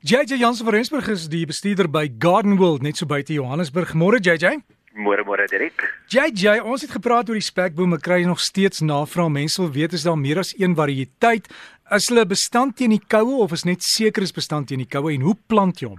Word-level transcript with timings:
JJ 0.00 0.38
Jansen 0.38 0.64
van 0.64 0.74
Rensburg 0.74 1.08
is 1.08 1.24
die 1.26 1.42
bestuurder 1.42 1.88
by 1.90 2.04
Garden 2.22 2.56
World 2.56 2.84
net 2.86 2.96
so 2.96 3.06
buite 3.06 3.32
Johannesburg. 3.34 3.96
Môre 3.98 4.20
JJ. 4.22 4.60
Môre 4.94 5.24
môre 5.26 5.48
Dirk. 5.50 5.82
JJ, 6.06 6.60
ons 6.62 6.84
het 6.86 6.92
gepraat 6.94 7.26
oor 7.26 7.34
die 7.34 7.42
spekbome 7.42 7.98
kry 7.98 8.20
nog 8.22 8.38
steeds 8.38 8.78
navraag. 8.78 9.32
Mense 9.34 9.58
wil 9.58 9.72
weet 9.74 9.96
is 9.98 10.06
daar 10.06 10.14
meer 10.14 10.38
as 10.38 10.52
een 10.54 10.76
variëteit? 10.78 11.50
Is 11.90 12.06
hulle 12.12 12.28
bestand 12.30 12.76
teen 12.78 12.94
die 12.94 13.02
koue 13.02 13.40
of 13.42 13.56
is 13.58 13.66
net 13.66 13.82
seker 13.82 14.22
is 14.22 14.30
bestand 14.30 14.70
teen 14.70 14.84
die 14.84 14.86
koue 14.86 15.10
en 15.16 15.26
hoe 15.26 15.34
plant 15.50 15.82
jy 15.82 15.90
hom? 15.90 15.98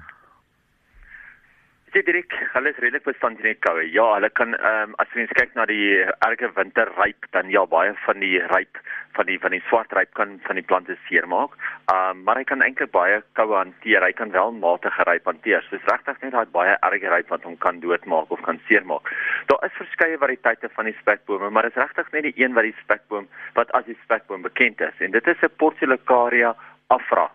Dit 1.99 2.07
Dirk, 2.07 2.31
hulle 2.53 2.71
is 2.71 2.77
redelik 2.79 3.03
bestand 3.03 3.41
teen 3.41 3.49
die 3.49 3.59
koue. 3.59 3.81
Ja, 3.91 4.05
hulle 4.13 4.29
kan 4.31 4.53
ehm 4.55 4.91
um, 4.91 4.93
as 5.03 5.09
jy 5.11 5.25
kyk 5.35 5.57
na 5.57 5.65
die 5.67 5.97
erge 6.23 6.47
winterryp, 6.55 7.25
dan 7.35 7.49
ja, 7.51 7.65
baie 7.67 7.91
van 8.05 8.23
die 8.23 8.37
ryp 8.53 8.79
van 9.17 9.27
die 9.27 9.35
van 9.43 9.51
die 9.51 9.59
swart 9.65 9.91
ryp 9.97 10.13
kan 10.15 10.37
van 10.45 10.55
die 10.55 10.63
plante 10.69 10.95
seermaak. 11.09 11.57
Ehm 11.91 12.13
um, 12.13 12.21
maar 12.23 12.39
hy 12.39 12.45
kan 12.47 12.63
eintlik 12.63 12.93
baie 12.95 13.19
koue 13.41 13.57
hanteer. 13.57 14.07
Hy 14.07 14.13
kan 14.21 14.31
wel 14.37 14.55
matige 14.61 15.09
ryp 15.11 15.27
hanteer. 15.27 15.67
So 15.67 15.75
dis 15.75 15.91
regtig 15.91 16.23
net 16.23 16.37
daai 16.37 16.55
baie 16.55 16.79
erge 16.87 17.11
ryp 17.17 17.35
wat 17.35 17.43
hom 17.49 17.59
kan 17.67 17.83
doodmaak 17.83 18.31
of 18.31 18.47
kan 18.47 18.63
seermaak. 18.71 19.11
Daar 19.51 19.67
is 19.67 19.77
verskeie 19.81 20.23
variëteite 20.23 20.71
van 20.79 20.87
die 20.87 20.95
spekbome, 21.03 21.51
maar 21.51 21.67
dis 21.67 21.83
regtig 21.83 22.15
net 22.15 22.29
die 22.29 22.35
een 22.39 22.55
wat 22.55 22.69
die 22.69 22.75
spekboom 22.79 23.27
wat 23.59 23.75
as 23.75 23.91
die 23.91 23.99
spekboom 24.05 24.47
bekend 24.47 24.87
is 24.87 25.03
en 25.03 25.19
dit 25.19 25.33
is 25.35 25.43
'n 25.43 25.55
Portulacaria 25.59 26.55
afra. 26.87 27.27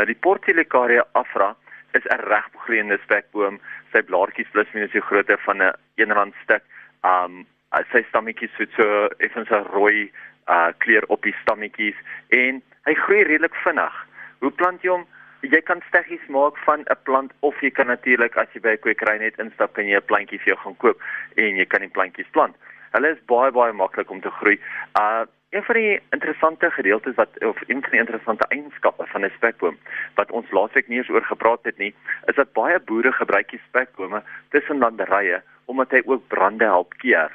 Nou 0.00 0.06
die 0.08 0.20
Portulacaria 0.28 1.04
afra 1.12 1.52
is 1.98 2.08
'n 2.08 2.24
reggroeiende 2.32 2.98
spekboom. 3.04 3.60
Sy 3.92 4.02
blaartjies 4.08 4.50
plus 4.52 4.72
minus 4.72 4.92
so 4.92 5.00
grootte 5.00 5.36
van 5.46 5.62
'n 5.62 5.72
eenrand 5.96 6.34
stuk. 6.42 6.62
Um 7.04 7.46
sy 7.92 8.02
stammetjies 8.08 8.56
het 8.56 8.70
so 8.76 9.08
effens 9.18 9.50
'n 9.50 9.68
rooi 9.74 10.10
uh 10.48 10.72
kleur 10.78 11.04
op 11.08 11.22
die 11.22 11.36
stammetjies 11.42 11.96
en 12.28 12.62
hy 12.88 12.94
groei 12.94 13.22
redelik 13.22 13.54
vinnig. 13.64 13.94
Hoe 14.40 14.50
plant 14.50 14.82
jy 14.82 14.90
hom? 14.90 15.06
Jy 15.40 15.60
kan 15.62 15.82
steggies 15.88 16.26
maak 16.28 16.56
van 16.66 16.80
'n 16.80 17.02
plant 17.02 17.32
of 17.40 17.60
jy 17.60 17.70
kan 17.70 17.86
natuurlik 17.86 18.36
as 18.36 18.48
jy 18.52 18.60
by 18.60 18.72
'n 18.72 18.84
kwekery 18.84 19.18
net 19.18 19.38
instap 19.38 19.78
en 19.78 19.86
jy 19.86 19.96
'n 19.96 20.08
plantjie 20.10 20.38
vir 20.38 20.54
jou 20.54 20.56
gaan 20.56 20.76
koop 20.76 21.02
en 21.36 21.56
jy 21.56 21.66
kan 21.66 21.80
die 21.80 21.94
plantjies 21.96 22.30
plant. 22.30 22.56
Hulle 22.92 23.08
is 23.10 23.26
baie 23.26 23.50
baie 23.52 23.72
maklik 23.72 24.10
om 24.10 24.20
te 24.20 24.30
groei. 24.30 24.58
Uh 24.98 25.26
Een 25.50 25.62
van 25.62 25.74
die 25.74 26.00
interessante 26.10 26.70
gedeeltes 26.70 27.14
wat 27.14 27.28
of 27.40 27.60
een 27.66 27.80
van 27.80 27.90
die 27.90 27.98
interessante 27.98 28.46
eienskappe 28.48 29.04
van 29.06 29.24
'n 29.24 29.32
spekboom 29.36 29.78
wat 30.14 30.30
ons 30.30 30.50
laasweek 30.50 30.88
nie 30.88 30.98
eens 30.98 31.08
oor 31.08 31.24
gepraat 31.24 31.60
het 31.62 31.78
nie, 31.78 31.94
is 32.24 32.34
dat 32.34 32.52
baie 32.52 32.80
boere 32.80 33.12
gebruik 33.12 33.50
die 33.50 33.60
spekbome 33.68 34.22
tussen 34.48 34.78
landerye 34.78 35.42
omdat 35.64 35.90
hy 35.90 36.02
ook 36.04 36.28
brande 36.28 36.64
help 36.64 36.94
keer. 36.94 37.30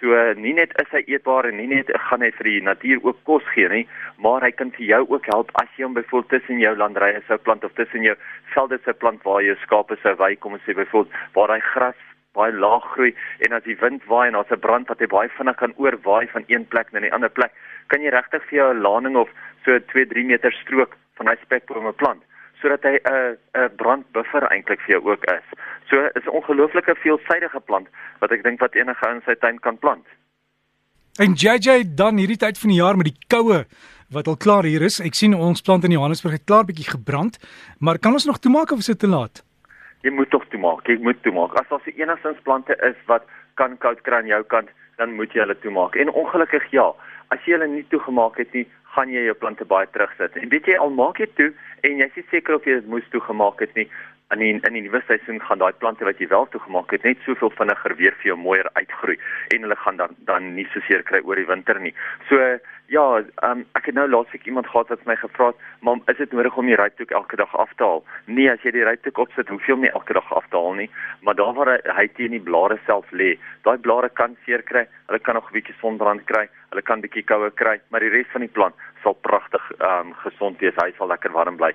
So 0.00 0.32
nie 0.32 0.54
net 0.54 0.80
is 0.80 0.90
hy 0.90 1.02
eetbaar 1.06 1.44
en 1.44 1.56
nie 1.56 1.66
net 1.66 1.90
gaan 1.92 2.20
hy 2.20 2.30
vir 2.30 2.44
die 2.44 2.62
natuur 2.62 2.98
ook 3.02 3.18
kos 3.22 3.44
gee 3.44 3.68
nie, 3.68 3.88
maar 4.16 4.40
hy 4.40 4.50
kan 4.50 4.70
vir 4.70 4.86
jou 4.86 5.06
ook 5.08 5.26
help 5.26 5.50
as 5.52 5.68
jy 5.76 5.84
hom 5.84 5.94
byvoorbeeld 5.94 6.28
tussen 6.28 6.58
jou 6.58 6.76
landerye 6.76 7.22
sou 7.26 7.38
plant 7.38 7.64
of 7.64 7.72
tussen 7.72 8.02
jou 8.02 8.16
velde 8.54 8.78
sou 8.84 8.94
plant 8.94 9.22
waar 9.22 9.42
jou 9.42 9.56
skape 9.56 9.96
sou 10.02 10.16
wy 10.16 10.36
kom 10.36 10.52
ons 10.52 10.62
sê 10.62 10.74
byvoorbeeld 10.74 11.14
waar 11.34 11.50
hy 11.50 11.60
gras 11.60 12.08
baie 12.32 12.52
laag 12.52 12.84
groei 12.92 13.14
en 13.46 13.52
as 13.52 13.64
die 13.64 13.76
wind 13.80 14.04
waai 14.06 14.28
en 14.28 14.32
daar's 14.32 14.50
'n 14.50 14.60
brand 14.60 14.88
wat 14.88 15.00
hy 15.00 15.06
baie 15.06 15.28
vinnig 15.28 15.56
kan 15.56 15.74
oorwaai 15.76 16.26
van 16.28 16.44
een 16.46 16.66
plek 16.68 16.92
na 16.92 17.00
'n 17.00 17.12
ander 17.12 17.30
plek, 17.30 17.52
kan 17.86 18.02
jy 18.02 18.10
regtig 18.10 18.42
vir 18.48 18.58
jou 18.58 18.74
'n 18.74 18.82
laning 18.82 19.16
of 19.16 19.28
so 19.64 19.78
2-3 19.78 20.24
meter 20.24 20.52
strook 20.52 20.96
van 21.16 21.28
hy 21.28 21.36
spekbome 21.42 21.92
plant 21.92 22.22
sodat 22.60 22.82
hy 22.82 22.98
'n 22.98 23.38
'n 23.54 23.76
brandbuffer 23.76 24.42
eintlik 24.50 24.80
vir 24.80 24.94
jou 24.94 25.02
ook 25.10 25.24
is. 25.24 25.46
So 25.90 25.96
is 26.14 26.24
'n 26.24 26.36
ongelooflike 26.38 26.94
veelsidige 26.94 27.60
plant 27.60 27.88
wat 28.18 28.32
ek 28.32 28.42
dink 28.42 28.60
wat 28.60 28.74
enige 28.74 29.06
ou 29.06 29.14
in 29.14 29.22
sy 29.24 29.34
tuin 29.34 29.58
kan 29.58 29.78
plant. 29.78 30.06
En 31.18 31.34
JJ 31.34 31.94
dan 31.94 32.16
hierdie 32.16 32.36
tyd 32.36 32.58
van 32.58 32.70
die 32.70 32.78
jaar 32.78 32.96
met 32.96 33.06
die 33.06 33.20
koue 33.26 33.66
wat 34.10 34.26
al 34.26 34.36
klaar 34.36 34.64
hier 34.64 34.82
is. 34.82 35.00
Ek 35.00 35.14
sien 35.14 35.34
ons 35.34 35.60
plant 35.60 35.84
in 35.84 35.90
Johannesburg 35.90 36.32
het 36.38 36.44
klaar 36.44 36.64
bietjie 36.64 36.90
gebrand, 36.90 37.38
maar 37.78 37.98
kan 37.98 38.12
ons 38.12 38.24
nog 38.24 38.38
toemaak 38.38 38.70
of 38.70 38.78
is 38.78 38.86
dit 38.86 38.98
te 38.98 39.08
laat? 39.08 39.47
Jy 40.06 40.12
moet 40.14 40.30
tog 40.30 40.44
toemaak. 40.52 40.86
Jy 40.86 40.98
moet 41.02 41.22
toemaak. 41.22 41.54
As 41.58 41.68
daar 41.70 41.82
se 41.84 41.94
enigstens 41.96 42.40
plante 42.46 42.76
is 42.86 42.98
wat 43.10 43.26
kan 43.60 43.78
koud 43.82 44.00
kry 44.06 44.22
aan 44.22 44.30
jou 44.30 44.42
kant, 44.54 44.70
dan 44.98 45.14
moet 45.14 45.32
jy 45.34 45.42
hulle 45.44 45.58
toemaak. 45.62 45.96
En 45.98 46.10
ongelukkig 46.10 46.70
ja, 46.74 46.90
as 47.34 47.42
jy 47.46 47.56
hulle 47.56 47.70
nie 47.70 47.86
toegemaak 47.92 48.38
het 48.38 48.52
nie, 48.56 48.66
gaan 48.94 49.10
jy 49.12 49.24
jou 49.26 49.34
plante 49.38 49.66
baie 49.68 49.86
terugsit. 49.94 50.36
En 50.38 50.48
weet 50.52 50.70
jy 50.70 50.78
al 50.78 50.94
maak 50.94 51.20
jy 51.22 51.28
toe 51.38 51.50
en 51.86 52.00
jy 52.02 52.08
is 52.14 52.30
seker 52.30 52.56
of 52.58 52.66
jy 52.66 52.78
dit 52.80 52.88
moes 52.90 53.06
toegemaak 53.12 53.60
het 53.62 53.74
nie, 53.78 53.86
in 54.34 54.38
die, 54.38 54.52
in 54.60 54.74
die 54.76 54.82
nuwe 54.84 55.00
seisoen 55.06 55.40
gaan 55.40 55.60
daai 55.62 55.72
plante 55.80 56.04
wat 56.04 56.18
jy 56.20 56.28
wel 56.28 56.48
toegemaak 56.52 56.92
het 56.92 57.04
net 57.06 57.20
soveel 57.24 57.52
vinniger 57.56 57.94
weer 58.00 58.16
vir 58.20 58.32
jou 58.32 58.36
mooier 58.40 58.68
uitgroei 58.76 59.16
en 59.54 59.64
hulle 59.64 59.78
gaan 59.84 60.00
dan 60.00 60.16
dan 60.28 60.50
nie 60.56 60.66
so 60.72 60.84
seer 60.88 61.04
kry 61.08 61.22
oor 61.24 61.40
die 61.40 61.48
winter 61.48 61.80
nie. 61.80 61.94
So 62.28 62.58
ja, 62.92 63.04
um, 63.44 63.64
ek 63.76 63.88
het 63.90 63.96
nou 63.96 64.06
laasweek 64.08 64.46
iemand 64.48 64.68
gehad 64.68 64.88
wat 64.92 65.04
my 65.08 65.16
gevra 65.16 65.50
het, 65.50 65.56
"Mam, 65.80 66.02
is 66.08 66.16
dit 66.16 66.32
nodig 66.32 66.56
om 66.56 66.66
die 66.66 66.76
ryptoek 66.76 67.10
elke 67.10 67.36
dag 67.36 67.56
af 67.56 67.72
te 67.76 67.84
haal?" 67.84 68.04
Nee, 68.26 68.50
as 68.50 68.62
jy 68.62 68.70
die 68.70 68.84
ryptoek 68.84 69.18
opsit, 69.18 69.48
hoef 69.48 69.66
jy 69.66 69.72
hom 69.72 69.80
nie 69.80 69.92
elke 69.92 70.12
dag 70.12 70.32
af 70.32 70.48
te 70.50 70.56
haal 70.56 70.74
nie, 70.74 70.90
maar 71.20 71.34
daar 71.34 71.54
waar 71.54 71.68
hy, 71.68 71.80
hy 71.96 72.06
teen 72.08 72.30
die 72.30 72.40
blare 72.40 72.78
self 72.86 73.10
lê, 73.12 73.38
daai 73.62 73.78
blare 73.78 74.08
kan 74.08 74.36
seer 74.44 74.62
kry, 74.62 74.86
hulle 75.08 75.18
kan 75.18 75.34
nog 75.34 75.50
'n 75.50 75.52
bietjie 75.52 75.74
sonbrand 75.80 76.24
kry, 76.24 76.48
hulle 76.70 76.82
kan 76.82 77.00
bietjie 77.00 77.24
koue 77.24 77.50
kry, 77.50 77.80
maar 77.90 78.00
die 78.00 78.10
res 78.10 78.26
van 78.32 78.40
die 78.40 78.52
plant 78.52 78.74
sal 79.02 79.14
pragtig 79.14 79.72
um, 79.80 80.14
gesond 80.14 80.58
wees, 80.58 80.74
hy 80.82 80.92
sal 80.98 81.08
lekker 81.08 81.32
warm 81.32 81.56
bly. 81.56 81.72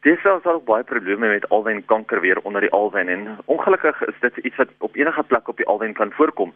Dis 0.00 0.22
selfs 0.24 0.46
al 0.48 0.62
baie 0.64 0.84
probleme 0.88 1.28
met 1.28 1.42
alwen 1.52 1.82
kanker 1.84 2.22
weer 2.24 2.38
onder 2.48 2.64
die 2.64 2.70
alwen 2.72 3.08
en 3.12 3.24
ongelukkig 3.52 3.98
is 4.06 4.20
dit 4.20 4.36
iets 4.48 4.56
wat 4.56 4.70
op 4.78 4.94
enige 4.96 5.22
plek 5.22 5.48
op 5.48 5.56
die 5.56 5.66
alwen 5.66 5.92
kan 5.92 6.12
voorkom 6.16 6.54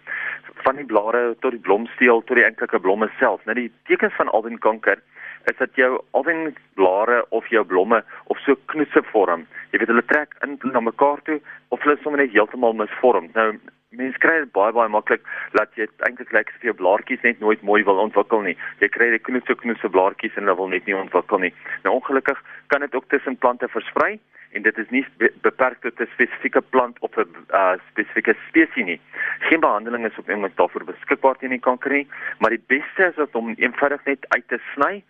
van 0.65 0.81
die 0.81 0.87
blare 0.89 1.37
tot 1.41 1.53
die 1.53 1.61
blomsteel 1.61 2.23
tot 2.25 2.41
die 2.41 2.47
enkelike 2.47 2.81
blomme 2.81 3.11
self. 3.19 3.45
Nou 3.45 3.57
die 3.59 3.73
tekens 3.91 4.17
van 4.17 4.33
alwen 4.33 4.57
kanker 4.59 5.03
is 5.53 5.59
dat 5.59 5.77
jou 5.77 5.91
alwen 6.17 6.55
blare 6.81 7.27
of 7.29 7.51
jou 7.53 7.65
blomme 7.69 8.01
of 8.33 8.41
so 8.47 8.57
knoetse 8.73 9.05
vorm. 9.13 9.45
Jy 9.73 9.83
weet 9.83 9.93
hulle 9.93 10.09
trek 10.09 10.33
in 10.41 10.57
na 10.73 10.81
mekaar 10.81 11.21
toe 11.29 11.37
of 11.69 11.85
hulle 11.85 12.01
sommer 12.01 12.25
net 12.25 12.33
heeltemal 12.33 12.73
misvorm. 12.73 13.29
Nou 13.37 13.51
mense 13.97 14.19
kry 14.19 14.41
dit 14.43 14.53
baie 14.53 14.73
baie 14.73 14.89
maklik 14.89 15.25
dat 15.53 15.73
jy 15.79 15.87
eintlik 16.07 16.33
lyk 16.33 16.53
asof 16.53 16.67
jou 16.69 16.75
blaartjies 16.81 17.23
net 17.23 17.41
nooit 17.41 17.63
mooi 17.63 17.83
wil 17.85 18.03
ontwikkel 18.03 18.45
nie. 18.47 18.57
Jy 18.83 18.89
kry 18.95 19.11
die 19.15 19.23
knoetse 19.29 19.57
knoetse 19.63 19.91
blaartjies 19.97 20.37
en 20.37 20.47
hulle 20.47 20.57
wil 20.61 20.73
net 20.73 20.87
nie 20.87 20.97
ontwikkel 20.99 21.43
nie. 21.47 21.53
Nou 21.85 21.97
ongelukkig 21.99 22.41
kan 22.73 22.81
dit 22.81 22.95
ook 22.95 23.09
tussen 23.09 23.37
plante 23.37 23.69
versprei 23.69 24.19
en 24.55 24.63
dit 24.63 24.79
is 24.79 24.91
nie 24.95 25.05
beperk 25.43 25.81
tot 25.83 26.01
'n 26.01 26.11
spesifieke 26.15 26.63
plant 26.75 26.99
of 26.99 27.17
'n 27.17 27.27
uh, 27.51 27.75
spesifieke 27.91 28.35
spesies 28.49 28.87
nie. 28.87 29.01
Geen 29.49 29.61
behandeling 29.61 30.07
is 30.07 30.19
op 30.19 30.29
oomblik 30.29 30.57
daarvoor 30.57 30.85
beskikbaar 30.85 31.37
teen 31.39 31.51
die 31.57 31.67
kanker 31.69 31.93
nie, 31.93 32.07
maar 32.39 32.51
die 32.51 32.65
beste 32.67 33.13
is 33.17 33.33
om 33.33 33.55
eenvoudig 33.57 34.05
net 34.05 34.27
uit 34.29 34.49
te 34.49 34.59
sny 34.75 35.03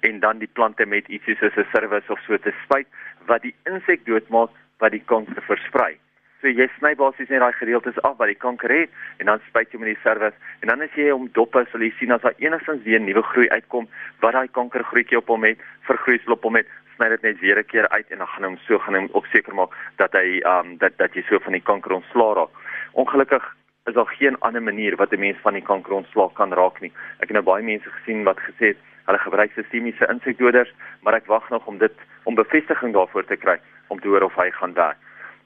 en 0.00 0.20
dan 0.20 0.38
die 0.38 0.50
plante 0.52 0.86
met 0.86 1.08
ietsie 1.08 1.36
soos 1.36 1.56
'n 1.56 1.66
service 1.72 2.12
of 2.12 2.20
so 2.26 2.38
te 2.38 2.54
spuit 2.64 2.86
wat 3.26 3.42
die 3.42 3.54
insek 3.64 4.06
doodmaak 4.06 4.50
wat 4.78 4.90
die 4.90 5.04
kanker 5.06 5.42
versprei. 5.42 6.01
So 6.42 6.50
jy 6.50 6.66
sny 6.74 6.96
basies 6.98 7.28
net 7.30 7.38
daai 7.38 7.54
gedeeltes 7.54 7.98
af 8.02 8.16
wat 8.18 8.26
die 8.26 8.40
kanker 8.44 8.72
het 8.74 8.90
en 9.22 9.28
dan 9.30 9.42
spuit 9.46 9.70
jy 9.70 9.78
met 9.78 9.92
die 9.92 10.00
servies 10.02 10.34
en 10.58 10.72
dan 10.72 10.80
as 10.82 10.96
jy 10.98 11.12
hom 11.12 11.28
dop 11.36 11.54
is, 11.60 11.68
sal 11.70 11.84
jy 11.86 11.92
sien 12.00 12.10
as 12.10 12.24
daar 12.24 12.34
enigstens 12.42 12.82
weer 12.82 12.98
nuwe 13.00 13.22
groei 13.28 13.46
uitkom 13.52 13.86
wat 14.24 14.34
daai 14.34 14.48
kankergroetjie 14.58 15.20
op 15.20 15.30
hom 15.30 15.46
het, 15.46 15.62
vergroeisel 15.86 16.34
op 16.34 16.48
hom 16.48 16.58
het, 16.58 16.66
sny 16.96 17.12
dit 17.14 17.22
net 17.28 17.38
weer 17.46 17.62
'n 17.62 17.70
keer 17.70 17.88
uit 17.94 18.10
en 18.10 18.18
dan 18.18 18.32
gaan 18.34 18.48
hom 18.48 18.58
so 18.66 18.78
gaan 18.78 18.98
hom 18.98 19.08
ook 19.12 19.26
seker 19.30 19.54
maak 19.54 19.70
dat 20.02 20.18
hy 20.18 20.42
ehm 20.42 20.66
um, 20.66 20.78
dat 20.82 20.98
dat 20.98 21.14
jy 21.14 21.22
so 21.28 21.38
van 21.38 21.52
die 21.52 21.62
kanker 21.70 21.92
ontslaa 21.92 22.34
raak. 22.34 22.50
Ongelukkig 22.92 23.44
is 23.86 23.94
daar 23.94 24.10
geen 24.18 24.36
ander 24.40 24.62
manier 24.62 24.96
wat 24.96 25.12
'n 25.12 25.20
mens 25.20 25.38
van 25.42 25.54
die 25.54 25.62
kanker 25.70 25.92
ontslaa 25.92 26.30
kan 26.34 26.52
raak 26.52 26.80
nie. 26.80 26.92
Ek 27.22 27.30
het 27.30 27.38
nou 27.38 27.44
baie 27.44 27.62
mense 27.62 27.90
gesien 27.90 28.24
wat 28.24 28.38
gesê 28.38 28.74
het 28.74 28.78
hulle 29.06 29.18
gebruik 29.18 29.52
sistemiese 29.52 30.06
insekdoders, 30.10 30.74
maar 31.02 31.14
ek 31.14 31.26
wag 31.26 31.50
nog 31.50 31.66
om 31.66 31.78
dit 31.78 31.94
om 32.24 32.34
bevestiging 32.34 32.92
daarvoor 32.92 33.24
te 33.24 33.36
kry 33.36 33.60
om 33.88 34.00
te 34.00 34.08
hoor 34.08 34.22
of 34.22 34.34
hy 34.34 34.50
gaan 34.50 34.74
werk. 34.74 34.96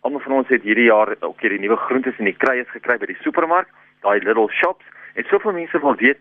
Almal 0.06 0.22
van 0.22 0.36
ons 0.36 0.50
het 0.54 0.62
hierdie 0.62 0.86
jaar 0.86 1.10
ook 1.18 1.40
hierdie 1.42 1.58
nuwe 1.58 1.76
groentes 1.82 2.18
en 2.22 2.28
die 2.28 2.38
kruies 2.38 2.68
gekry 2.70 2.94
by 3.02 3.08
die 3.10 3.16
supermark, 3.24 3.72
daai 4.06 4.20
little 4.22 4.46
shops. 4.54 4.86
En 5.18 5.26
soveel 5.26 5.56
mense 5.56 5.80
wil 5.82 5.96
weet 5.98 6.20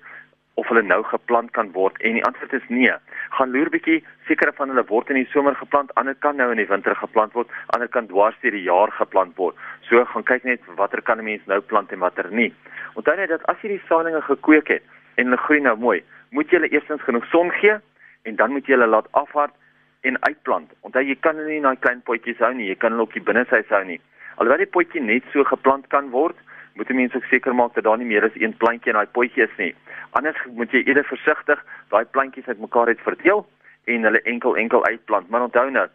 of 0.58 0.72
hulle 0.72 0.82
nou 0.82 1.04
geplant 1.06 1.52
kan 1.54 1.70
word 1.76 2.00
en 2.02 2.18
die 2.18 2.24
antwoord 2.26 2.56
is 2.58 2.66
nee. 2.74 2.96
Gaan 3.38 3.52
loer 3.54 3.70
bietjie, 3.70 4.00
sekere 4.26 4.56
van 4.58 4.74
hulle 4.74 4.86
word 4.90 5.12
in 5.14 5.20
die 5.20 5.28
somer 5.30 5.54
geplant, 5.60 5.94
ander 6.02 6.18
kan 6.26 6.40
nou 6.42 6.48
in 6.56 6.64
die 6.64 6.66
winter 6.72 6.98
geplant 6.98 7.38
word, 7.38 7.52
ander 7.78 7.92
kan 7.92 8.10
dwars 8.10 8.40
deur 8.42 8.58
die 8.58 8.64
jaar 8.66 8.90
geplant 8.98 9.38
word. 9.38 9.60
So 9.86 10.02
gaan 10.16 10.26
kyk 10.32 10.48
net 10.50 10.66
watter 10.82 11.04
kan 11.06 11.22
'n 11.22 11.30
mens 11.30 11.46
nou 11.46 11.62
plant 11.62 11.94
en 11.94 12.02
watter 12.02 12.32
nie. 12.32 12.50
Onthou 12.96 13.16
net 13.18 13.30
dat 13.30 13.46
as 13.54 13.62
jy 13.62 13.78
die 13.78 13.86
saailinge 13.86 14.22
gekweek 14.22 14.68
het 14.68 14.84
en 15.18 15.30
hulle 15.30 15.44
groei 15.46 15.62
nou 15.62 15.76
mooi, 15.78 16.02
moet 16.32 16.50
jy 16.50 16.58
hulle 16.58 16.74
eerstens 16.74 17.06
genoeg 17.06 17.30
son 17.30 17.52
gee 17.52 17.78
en 18.24 18.36
dan 18.36 18.52
moet 18.52 18.66
jy 18.66 18.74
hulle 18.74 18.88
laat 18.88 19.12
afhard 19.12 19.54
en 20.10 20.18
uitplant. 20.22 20.72
Onthou 20.88 21.04
jy 21.04 21.16
kan 21.26 21.40
nie 21.40 21.60
in 21.60 21.68
daai 21.68 21.80
klein 21.82 22.02
potjies 22.08 22.42
hou 22.44 22.54
nie, 22.54 22.70
jy 22.70 22.78
kan 22.82 22.94
hulle 22.96 23.08
op 23.08 23.16
die 23.18 23.24
binneshuis 23.24 23.72
hou 23.74 23.84
nie. 23.88 24.00
Alhoewel 24.36 24.64
die 24.64 24.74
potjie 24.78 25.02
net 25.02 25.28
so 25.34 25.44
geplant 25.48 25.88
kan 25.94 26.10
word, 26.14 26.38
moet 26.76 26.90
jy 26.92 26.96
mens 26.98 27.16
ook 27.16 27.28
seker 27.32 27.56
maak 27.56 27.76
dat 27.76 27.86
daar 27.88 27.98
nie 27.98 28.08
meer 28.10 28.26
as 28.28 28.36
een 28.36 28.56
plantjie 28.62 28.92
in 28.92 29.00
daai 29.00 29.12
potjie 29.18 29.46
is 29.46 29.60
nie. 29.62 29.72
Anders 30.20 30.40
moet 30.58 30.74
jy 30.76 30.84
eerder 30.84 31.08
versigtig 31.08 31.62
daai 31.94 32.04
plantjies 32.06 32.50
uitmekaar 32.52 32.92
uit 32.92 33.06
verdeel 33.06 33.46
en 33.92 34.10
hulle 34.10 34.22
enkel 34.32 34.58
enkel 34.60 34.84
uitplant. 34.86 35.30
Maar 35.30 35.48
onthou 35.48 35.70
nou, 35.72 35.86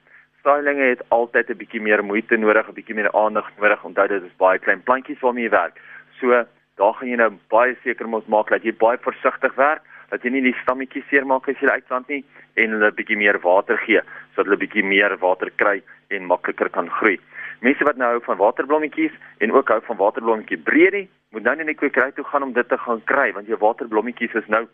stylinge 0.40 0.88
het 0.94 1.02
altyd 1.08 1.50
'n 1.50 1.60
bietjie 1.60 1.80
meer 1.80 2.04
moeite 2.04 2.36
nodig, 2.36 2.68
'n 2.68 2.78
bietjie 2.78 2.94
meer 2.94 3.12
aandag 3.12 3.50
nodig. 3.58 3.84
Onthou 3.84 4.08
dit 4.08 4.22
is 4.22 4.36
baie 4.36 4.58
klein 4.58 4.82
plantjies 4.82 5.20
waarmee 5.20 5.44
jy 5.44 5.50
werk. 5.50 5.80
So, 6.20 6.44
daar 6.76 6.94
gaan 6.94 7.08
jy 7.08 7.16
nou 7.16 7.32
baie 7.48 7.76
seker 7.84 8.08
moet 8.08 8.28
maak 8.28 8.48
dat 8.48 8.62
jy 8.62 8.72
baie 8.72 8.98
versigtig 8.98 9.54
werk 9.54 9.82
dat 10.10 10.24
jy 10.24 10.34
nie 10.34 10.44
die 10.48 10.56
stammetjies 10.62 11.06
seermaak 11.10 11.48
as 11.48 11.56
jy 11.56 11.66
hulle 11.66 11.78
uitplant 11.78 12.08
nie 12.12 12.22
en 12.60 12.76
hulle 12.76 12.92
bietjie 12.98 13.18
meer 13.18 13.38
water 13.44 13.78
gee 13.86 14.02
sodat 14.34 14.50
hulle 14.50 14.60
bietjie 14.64 14.84
meer 14.86 15.16
water 15.22 15.50
kry 15.62 15.80
en 16.10 16.26
makliker 16.26 16.70
kan 16.74 16.90
groei. 16.98 17.18
Mense 17.60 17.84
wat 17.84 17.98
nou 18.00 18.08
hou 18.14 18.20
van 18.24 18.38
waterblommetjies 18.40 19.16
en 19.44 19.52
ook 19.52 19.68
hou 19.68 19.80
van 19.86 19.98
waterblommetjie 20.00 20.58
breedie, 20.64 21.08
moet 21.30 21.44
nou 21.44 21.54
net 21.60 21.68
die 21.68 21.78
kwekery 21.78 22.10
toe 22.16 22.24
gaan 22.24 22.46
om 22.46 22.54
dit 22.56 22.68
te 22.68 22.78
gaan 22.80 23.02
kry 23.10 23.28
want 23.36 23.50
jou 23.50 23.58
waterblommetjies 23.60 24.34
is 24.40 24.48
nou 24.48 24.64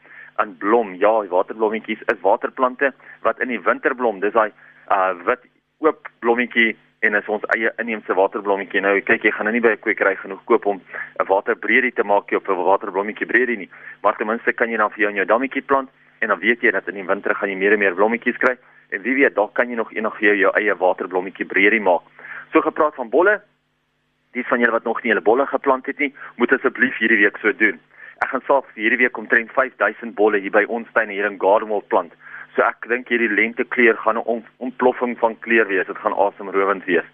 aan 0.41 0.55
blom. 0.63 0.95
Ja, 1.01 1.13
die 1.25 1.33
waterblommetjies 1.33 2.05
is 2.13 2.23
waterplante 2.23 2.93
wat 3.27 3.41
in 3.41 3.53
die 3.53 3.61
winter 3.61 3.95
blom. 3.97 4.21
Dis 4.21 4.37
daai 4.37 4.53
uh 4.93 5.13
wit 5.27 5.45
oop 5.85 6.09
blommetjie 6.25 6.77
en 7.01 7.15
is 7.15 7.29
ons 7.29 7.45
eie 7.55 7.73
inheemse 7.83 8.15
waterblommetjie. 8.15 8.81
Nou 8.81 8.95
kyk 9.01 9.27
jy 9.29 9.33
gaan 9.35 9.49
nou 9.49 9.53
nie 9.53 9.65
by 9.65 9.75
'n 9.77 9.85
kwekery 9.85 10.17
genoeg 10.17 10.45
koop 10.45 10.67
om 10.67 10.81
'n 11.21 11.27
waterbreedie 11.27 11.93
te 11.93 12.05
maak 12.05 12.33
op 12.33 12.49
'n 12.49 12.65
waterblommetjie 12.65 13.27
breedie 13.27 13.57
nie. 13.57 13.71
Maar 14.03 14.17
ten 14.17 14.27
minste 14.27 14.53
kan 14.53 14.71
jy 14.71 14.77
dan 14.77 14.91
vir 14.91 15.01
jou 15.01 15.11
in 15.11 15.17
jou 15.17 15.27
dammetjie 15.27 15.63
plant 15.63 15.91
en 16.21 16.29
dan 16.29 16.39
weet 16.39 16.61
jy 16.63 16.71
dat 16.71 16.89
in 16.89 16.95
die 16.95 17.07
winter 17.07 17.35
gaan 17.35 17.49
jy 17.49 17.57
meer 17.57 17.73
en 17.73 17.79
meer 17.79 17.95
blommetjies 17.95 18.37
kry 18.37 18.57
en 18.91 19.03
wie 19.03 19.15
weet 19.15 19.35
dalk 19.35 19.55
kan 19.55 19.69
jy 19.69 19.77
nog 19.77 19.93
eendag 19.93 20.17
vir 20.19 20.29
jou 20.29 20.37
jou 20.37 20.53
eie 20.55 20.75
waterblommetjie 20.75 21.47
breedie 21.47 21.81
maak. 21.81 22.03
So 22.53 22.61
gepraat 22.61 22.95
van 22.95 23.11
bolle, 23.11 23.41
die 24.33 24.47
van 24.47 24.61
julle 24.61 24.73
wat 24.73 24.85
nog 24.85 25.03
nie 25.03 25.13
hulle 25.13 25.25
bolle 25.25 25.47
geplant 25.47 25.87
het 25.87 25.99
nie, 25.99 26.15
moet 26.37 26.53
asseblief 26.53 26.99
hierdie 26.99 27.23
week 27.25 27.37
so 27.43 27.53
doen. 27.53 27.81
Ek 28.25 28.29
gaan 28.29 28.45
self 28.47 28.69
hierdie 28.75 28.99
week 28.99 29.19
omtrent 29.19 29.51
5000 29.53 30.15
bolle 30.15 30.39
hier 30.41 30.55
by 30.55 30.65
ons 30.69 30.89
tuin 30.93 31.13
hier 31.13 31.27
in 31.29 31.41
Gardenwell 31.41 31.85
plant. 31.89 32.15
So 32.57 32.65
ek 32.65 32.87
dink 32.89 33.11
hierdie 33.13 33.29
lentekleur 33.29 33.99
gaan 34.01 34.17
'n 34.17 34.45
ontploffing 34.65 35.19
van 35.19 35.39
kleur 35.45 35.69
wees. 35.69 35.87
Dit 35.87 35.99
gaan 35.99 36.17
asemrowend 36.17 36.85
wees. 36.85 37.05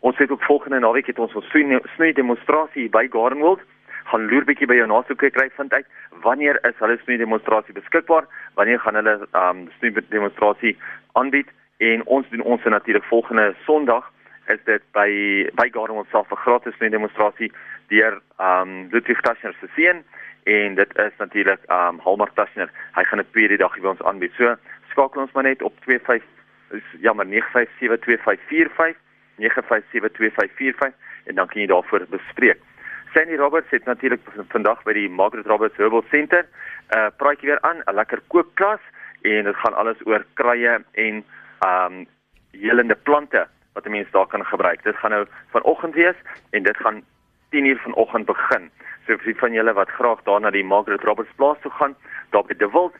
Ons 0.00 0.18
het 0.18 0.30
ook 0.30 0.42
volgende 0.42 0.78
naweek 0.78 1.06
het 1.06 1.18
ons 1.18 1.34
ons 1.34 1.46
snoei 1.94 2.12
demonstrasie 2.12 2.88
by 2.90 3.06
Gardenwold. 3.10 3.60
Gaan 4.04 4.26
loer 4.28 4.44
bietjie 4.44 4.66
by 4.66 4.74
jou 4.74 4.86
nasoeke 4.86 5.30
kry 5.30 5.48
vind 5.56 5.72
uit 5.72 5.86
wanneer 6.26 6.58
is 6.66 6.74
hulle 6.78 6.98
snoei 7.02 7.16
demonstrasie 7.18 7.74
beskikbaar? 7.74 8.26
Wanneer 8.54 8.80
gaan 8.80 8.94
hulle 8.94 9.28
um 9.32 9.68
snoei 9.78 9.92
demonstrasie 10.08 10.76
aanbied? 11.12 11.48
En 11.78 12.04
ons 12.06 12.28
doen 12.28 12.42
ons 12.42 12.64
natuurlik 12.64 13.04
volgende 13.04 13.54
Sondag 13.64 14.10
is 14.48 14.58
dit 14.64 14.82
by 14.92 15.10
by 15.54 15.68
Gardenwold 15.70 16.10
self 16.10 16.30
'n 16.30 16.36
gratis 16.36 16.74
snoei 16.74 16.90
demonstrasie 16.90 17.52
deur 17.88 18.20
um 18.38 18.88
Ludwig 18.90 19.20
Taschner 19.20 19.54
se 19.60 19.68
seun 19.76 20.04
en 20.44 20.74
dit 20.74 20.98
is 20.98 21.16
natuurlik 21.18 21.60
um 21.68 21.98
Halmar 21.98 22.32
Taschner. 22.34 22.70
Hy 22.92 23.04
gaan 23.04 23.18
'n 23.20 23.30
tweede 23.30 23.56
dag 23.56 23.78
by 23.80 23.86
ons 23.86 24.02
aanbied. 24.02 24.32
So 24.36 24.56
skakel 24.90 25.20
ons 25.20 25.32
maar 25.32 25.42
net 25.42 25.62
op 25.62 25.74
25 25.80 26.24
is 26.70 27.00
jammer 27.00 27.26
957245 27.26 28.96
957245 29.36 30.94
en 31.24 31.34
dan 31.34 31.46
kan 31.46 31.60
jy 31.60 31.66
daarvoor 31.66 32.06
bespreek. 32.10 32.60
Sandy 33.12 33.36
Roberts 33.36 33.70
het 33.70 33.84
natuurlik 33.84 34.20
vandag 34.48 34.82
by 34.82 34.92
die 34.92 35.08
Margaret 35.08 35.46
Roberts 35.46 35.76
Herbal 35.76 36.04
Center 36.10 36.44
'n 36.44 36.98
uh, 36.98 37.06
praatjie 37.16 37.48
weer 37.48 37.60
aan, 37.60 37.82
'n 37.86 37.94
lekker 37.94 38.20
kookklas 38.26 38.80
en 39.22 39.44
dit 39.44 39.56
gaan 39.56 39.74
alles 39.74 40.06
oor 40.06 40.24
kruie 40.34 40.84
en 40.92 41.24
um 41.66 42.06
helende 42.50 42.94
plante 42.94 43.46
wat 43.72 43.86
'n 43.86 43.90
mens 43.90 44.10
daar 44.10 44.26
kan 44.26 44.44
gebruik. 44.44 44.82
Dit 44.82 44.96
gaan 44.96 45.10
nou 45.10 45.26
vanoggend 45.50 45.94
wees 45.94 46.16
en 46.50 46.62
dit 46.62 46.76
gaan 46.76 47.02
10:00 47.50 47.80
vanoggend 47.82 48.26
begin. 48.26 48.70
So 49.06 49.18
vir 49.20 49.34
die 49.34 49.40
van 49.40 49.52
julle 49.52 49.74
wat 49.76 49.90
graag 49.98 50.22
daar 50.24 50.40
na 50.40 50.50
die 50.50 50.64
Margaret 50.64 51.02
Roberts 51.04 51.32
plaas 51.36 51.58
toe 51.60 51.70
gaan, 51.76 51.94
daar 52.32 52.46
by 52.48 52.54
De 52.56 52.68
Wild, 52.72 52.94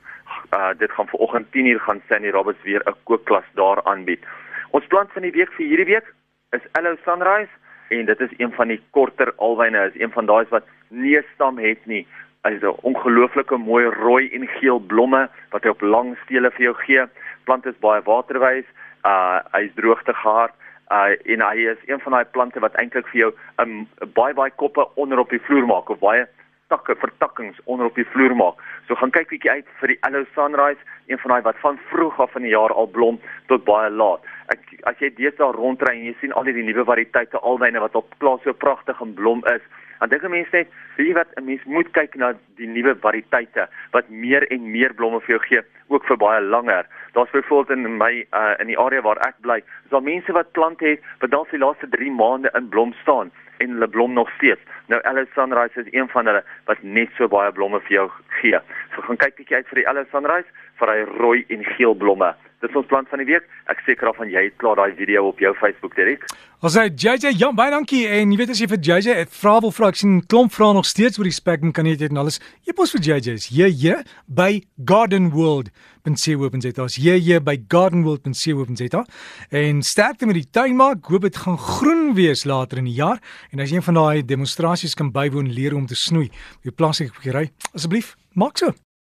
uh, 0.53 0.73
dit 0.79 0.91
gaan 0.93 1.09
vanoggend 1.09 1.47
10:00 1.53 1.81
gaan 1.87 2.03
Sandy 2.09 2.31
Roberts 2.31 2.63
weer 2.63 2.83
'n 2.85 2.97
kookklas 3.05 3.49
daar 3.55 3.81
aanbied. 3.85 4.25
Ons 4.71 4.87
plant 4.87 5.13
van 5.13 5.23
die 5.23 5.33
week 5.33 5.53
vir 5.53 5.67
hierdie 5.67 5.93
week 5.93 6.15
is 6.51 6.73
Aloe 6.73 6.99
Sunrise 7.05 7.53
en 7.89 8.05
dit 8.05 8.21
is 8.21 8.31
een 8.37 8.53
van 8.53 8.69
die 8.69 8.83
korter 8.91 9.33
alwyne, 9.37 9.87
is 9.87 10.01
een 10.01 10.13
van 10.13 10.27
daai 10.27 10.47
wat 10.51 10.65
nie 10.89 11.21
stam 11.35 11.59
het 11.59 11.87
nie. 11.87 12.07
Hy 12.43 12.53
het 12.53 12.63
'n 12.63 12.79
ongelooflike 12.83 13.57
mooi 13.57 13.85
rooi 13.87 14.29
en 14.35 14.49
geel 14.49 14.79
blomme 14.79 15.29
wat 15.51 15.63
hy 15.63 15.69
op 15.69 15.81
lang 15.81 16.17
stele 16.25 16.51
vir 16.51 16.63
jou 16.63 16.75
gee. 16.75 17.07
Plant 17.45 17.67
is 17.67 17.79
baie 17.81 18.03
waterwys, 18.03 18.65
uh 19.05 19.41
hy 19.53 19.63
is 19.65 19.75
droogtegehard 19.75 20.53
uh 20.95 21.33
en 21.33 21.45
hy 21.49 21.69
is 21.75 21.83
een 21.87 22.01
van 22.01 22.13
daai 22.17 22.25
plante 22.37 22.61
wat 22.61 22.79
eintlik 22.81 23.07
vir 23.13 23.21
jou 23.21 23.33
'n 23.33 23.63
um, 23.63 24.11
baie 24.15 24.35
baie 24.35 24.53
koppe 24.63 24.89
onder 24.95 25.19
op 25.19 25.31
die 25.31 25.45
vloer 25.47 25.67
maak 25.67 25.91
of 25.91 25.99
baie 25.99 26.27
takke 26.69 26.95
vertakkings 26.97 27.59
onder 27.65 27.87
op 27.87 27.95
die 27.95 28.07
vloer 28.13 28.35
maak. 28.37 28.61
So 28.89 28.97
gaan 28.99 29.13
kyk 29.15 29.29
bietjie 29.33 29.51
uit 29.51 29.69
vir 29.81 29.93
die 29.93 29.99
Aloe 30.07 30.27
Sunrise, 30.35 30.81
een 31.07 31.21
van 31.23 31.35
daai 31.35 31.43
wat 31.43 31.61
van 31.63 31.79
vroeg 31.91 32.21
af 32.21 32.37
in 32.39 32.47
die 32.47 32.55
jaar 32.55 32.73
al 32.73 32.89
blom 32.97 33.21
tot 33.53 33.65
baie 33.69 33.91
laat. 33.91 34.25
Ek 34.55 34.61
as 34.91 34.99
jy 35.03 35.13
deesdae 35.19 35.53
rondry 35.57 35.95
en 35.95 36.07
jy 36.09 36.15
sien 36.21 36.33
al 36.33 36.49
die 36.49 36.57
nuwe 36.57 36.87
variëteite 36.91 37.41
alwyne 37.41 37.83
wat 37.85 37.99
op 38.01 38.13
plaas 38.19 38.43
so 38.45 38.53
pragtig 38.53 39.01
en 39.01 39.15
blom 39.15 39.45
is, 39.53 39.65
dan 40.05 40.19
dink 40.19 40.23
'n 40.23 40.31
mens 40.31 40.51
net, 40.51 40.69
weet 40.97 41.07
jy 41.07 41.15
wat, 41.15 41.29
'n 41.37 41.45
mens 41.45 41.65
moet 41.65 41.91
kyk 41.91 42.15
na 42.15 42.33
die 42.57 42.67
nuwe 42.67 42.95
variëteite 42.95 43.69
wat 43.93 44.09
meer 44.09 44.45
en 44.53 44.71
meer 44.71 44.95
blomme 44.95 45.21
vir 45.21 45.37
jou 45.37 45.43
gee, 45.49 45.63
ook 45.89 46.05
vir 46.05 46.17
baie 46.17 46.41
langer. 46.41 46.85
Daar's 47.13 47.31
byvoorbeeld 47.31 47.79
in 47.79 47.97
my 47.97 48.27
uh, 48.33 48.55
in 48.59 48.67
die 48.67 48.79
area 48.79 49.01
waar 49.01 49.21
ek 49.27 49.35
bly, 49.41 49.57
is 49.57 49.91
daar 49.91 50.03
mense 50.03 50.33
wat 50.33 50.53
plante 50.53 50.85
het 50.85 51.01
wat 51.21 51.31
dalk 51.31 51.51
die 51.51 51.59
laaste 51.59 51.89
3 51.89 52.11
maande 52.11 52.51
in 52.55 52.69
blom 52.69 52.93
staan 53.03 53.31
en 53.59 53.71
hulle 53.71 53.89
blom 53.89 54.13
nog 54.13 54.31
steeds. 54.37 54.61
Nou 54.87 55.03
Alice 55.03 55.33
Sunrise 55.33 55.81
is 55.81 55.93
een 55.93 56.09
van 56.09 56.27
hulle 56.27 56.45
wat 56.65 56.83
net 56.83 57.09
so 57.17 57.29
baie 57.29 57.53
blomme 57.53 57.81
vir 57.81 57.93
jou 57.93 58.11
gee. 58.41 58.61
So 58.95 59.03
gaan 59.03 59.19
kyk 59.19 59.37
bietjie 59.41 59.59
uit 59.59 59.71
vir 59.71 59.83
die 59.83 59.89
Alice 59.91 60.11
Sunrise 60.15 60.47
vir 60.79 60.91
hy 60.93 60.99
rooi 61.19 61.39
en 61.55 61.65
geel 61.75 61.95
blomme. 61.99 62.33
Dit 62.63 62.73
is 62.73 62.79
ons 62.79 62.87
plan 62.89 63.05
van 63.11 63.21
die 63.21 63.27
week. 63.29 63.45
Ek 63.69 63.83
seker 63.85 64.09
af 64.09 64.17
van 64.17 64.31
jy 64.33 64.47
het 64.47 64.55
klaar 64.63 64.79
daai 64.79 64.95
video 64.97 65.27
op 65.29 65.41
jou 65.43 65.51
Facebook 65.59 65.97
direk. 65.99 66.23
Ons 66.65 66.79
sê 66.79 66.87
JJ, 66.89 67.35
ja, 67.37 67.51
baie 67.53 67.73
dankie. 67.75 68.07
En 68.09 68.31
jy 68.33 68.39
weet 68.41 68.55
as 68.55 68.63
jy 68.63 68.69
vir 68.71 68.81
JJ 68.81 69.17
'n 69.21 69.27
vraag 69.29 69.61
wil 69.67 69.75
vra, 69.75 69.89
ek 69.89 70.01
sien 70.01 70.23
klomp 70.25 70.53
vrae 70.53 70.73
nog 70.73 70.87
steeds 70.87 71.19
oor 71.19 71.29
die 71.29 71.35
Spectrum 71.35 71.73
kan 71.73 71.85
jy 71.85 71.97
dit 71.97 72.11
en 72.11 72.17
alles. 72.17 72.41
Jy 72.65 72.73
pos 72.73 72.93
vir 72.93 73.03
JJ 73.03 73.35
is 73.35 73.47
hier 73.53 73.69
hier 73.69 74.05
by 74.29 74.63
Garden 74.87 75.31
World. 75.31 75.69
Ben 76.05 76.13
en 76.13 76.17
sê 76.17 76.37
dit 76.37 76.79
is 76.79 76.97
hier 76.97 77.19
hier 77.19 77.41
by 77.41 77.57
Garden 77.69 78.03
World 78.03 78.27
en 78.27 78.33
sê 78.33 78.53
hoop 78.53 78.69
en 78.69 78.77
sê 78.77 78.89
dit. 78.89 79.09
En 79.51 79.83
sterkte 79.83 80.27
met 80.27 80.35
die 80.35 80.51
tuinmaak. 80.51 81.05
Hoop 81.05 81.23
dit 81.23 81.37
gaan 81.37 81.59
groen 81.59 82.15
wees 82.15 82.45
later 82.45 82.79
in 82.79 82.85
die 82.85 82.97
jaar. 82.97 83.21
En 83.53 83.61
as 83.61 83.71
jy 83.71 83.77
een 83.77 83.83
van 83.83 83.95
daai 83.95 84.23
demonstrasies 84.23 84.95
kan 84.95 85.13
bywoon, 85.13 85.53
leer 85.53 85.75
om 85.75 85.87
te 85.87 85.95
snoei. 85.95 86.31
Jy 86.63 86.73
plaaslike 86.73 87.13
gery. 87.21 87.51
Asseblief, 87.75 88.17
so. 88.37 88.85